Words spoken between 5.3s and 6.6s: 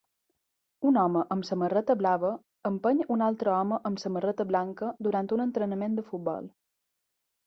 un entrenament de futbol.